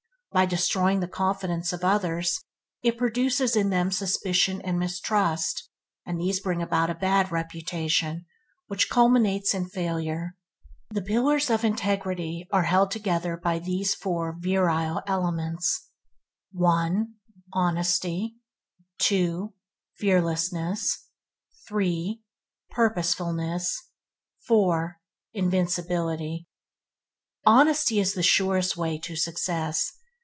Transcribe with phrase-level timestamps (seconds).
[0.33, 2.39] By destroying the confidence of others,
[2.81, 5.69] it produces in them suspicion and mistrust,
[6.05, 8.25] and these bring about a bad reputation,
[8.67, 10.37] which culminates in failure.
[10.89, 15.89] The Pillar of Integrity is held together by these four virile elements:
[16.53, 17.13] 1.
[17.51, 18.37] Honesty
[18.99, 19.53] 2.
[19.97, 21.07] Fearlessness
[21.67, 22.21] 3.
[22.69, 23.77] Purposefulness
[24.47, 24.95] 4.
[25.33, 26.47] Invincibility
[27.45, 29.97] Honesty is the surest way to success.